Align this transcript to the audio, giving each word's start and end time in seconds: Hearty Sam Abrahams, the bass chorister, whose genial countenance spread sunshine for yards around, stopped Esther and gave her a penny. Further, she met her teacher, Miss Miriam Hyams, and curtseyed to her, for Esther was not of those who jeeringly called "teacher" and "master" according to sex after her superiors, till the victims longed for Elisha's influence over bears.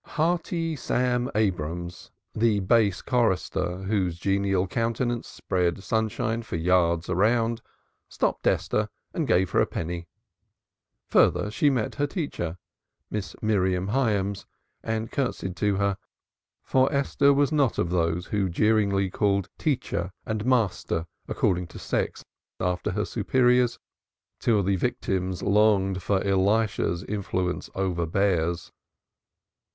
Hearty 0.03 0.75
Sam 0.75 1.29
Abrahams, 1.35 2.09
the 2.33 2.59
bass 2.61 3.03
chorister, 3.03 3.83
whose 3.83 4.17
genial 4.17 4.65
countenance 4.65 5.27
spread 5.27 5.83
sunshine 5.83 6.41
for 6.41 6.55
yards 6.55 7.07
around, 7.07 7.61
stopped 8.09 8.47
Esther 8.47 8.89
and 9.13 9.27
gave 9.27 9.51
her 9.51 9.61
a 9.61 9.67
penny. 9.67 10.07
Further, 11.05 11.51
she 11.51 11.69
met 11.69 11.93
her 11.93 12.07
teacher, 12.07 12.57
Miss 13.11 13.35
Miriam 13.43 13.89
Hyams, 13.89 14.47
and 14.81 15.11
curtseyed 15.11 15.55
to 15.57 15.75
her, 15.75 15.97
for 16.63 16.91
Esther 16.91 17.31
was 17.31 17.51
not 17.51 17.77
of 17.77 17.91
those 17.91 18.25
who 18.25 18.49
jeeringly 18.49 19.11
called 19.11 19.49
"teacher" 19.59 20.11
and 20.25 20.43
"master" 20.47 21.05
according 21.27 21.67
to 21.67 21.77
sex 21.77 22.25
after 22.59 22.89
her 22.89 23.05
superiors, 23.05 23.77
till 24.39 24.63
the 24.63 24.77
victims 24.77 25.43
longed 25.43 26.01
for 26.01 26.23
Elisha's 26.23 27.03
influence 27.03 27.69
over 27.75 28.07
bears. 28.07 28.71